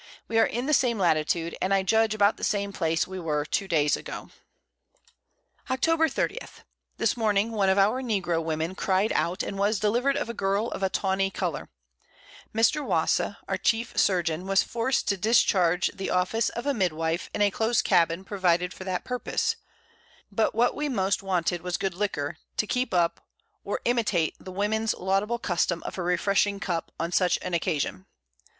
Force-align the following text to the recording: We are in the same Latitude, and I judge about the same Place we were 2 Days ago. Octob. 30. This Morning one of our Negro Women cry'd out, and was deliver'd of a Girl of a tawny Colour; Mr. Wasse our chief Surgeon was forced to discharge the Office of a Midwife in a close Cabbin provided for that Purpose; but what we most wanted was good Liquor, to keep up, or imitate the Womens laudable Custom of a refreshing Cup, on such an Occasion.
We 0.27 0.39
are 0.39 0.47
in 0.47 0.65
the 0.65 0.73
same 0.73 0.97
Latitude, 0.97 1.55
and 1.61 1.71
I 1.71 1.83
judge 1.83 2.15
about 2.15 2.37
the 2.37 2.43
same 2.43 2.73
Place 2.73 3.05
we 3.05 3.19
were 3.19 3.45
2 3.45 3.67
Days 3.67 3.95
ago. 3.95 4.31
Octob. 5.69 6.11
30. 6.11 6.39
This 6.97 7.15
Morning 7.15 7.51
one 7.51 7.69
of 7.69 7.77
our 7.77 8.01
Negro 8.01 8.43
Women 8.43 8.73
cry'd 8.73 9.11
out, 9.13 9.43
and 9.43 9.59
was 9.59 9.79
deliver'd 9.79 10.17
of 10.17 10.27
a 10.27 10.33
Girl 10.33 10.69
of 10.69 10.81
a 10.81 10.89
tawny 10.89 11.29
Colour; 11.29 11.69
Mr. 12.51 12.83
Wasse 12.83 13.35
our 13.47 13.57
chief 13.57 13.95
Surgeon 13.95 14.47
was 14.47 14.63
forced 14.63 15.07
to 15.07 15.17
discharge 15.17 15.91
the 15.93 16.09
Office 16.09 16.49
of 16.49 16.65
a 16.65 16.73
Midwife 16.73 17.29
in 17.31 17.43
a 17.43 17.51
close 17.51 17.83
Cabbin 17.83 18.23
provided 18.23 18.73
for 18.73 18.83
that 18.83 19.03
Purpose; 19.05 19.55
but 20.31 20.55
what 20.55 20.73
we 20.73 20.89
most 20.89 21.21
wanted 21.21 21.61
was 21.61 21.77
good 21.77 21.93
Liquor, 21.93 22.37
to 22.57 22.65
keep 22.65 22.91
up, 22.91 23.21
or 23.63 23.79
imitate 23.85 24.33
the 24.39 24.51
Womens 24.51 24.95
laudable 24.95 25.37
Custom 25.37 25.83
of 25.83 25.99
a 25.99 26.01
refreshing 26.01 26.59
Cup, 26.59 26.91
on 26.99 27.11
such 27.11 27.37
an 27.43 27.53
Occasion. 27.53 28.07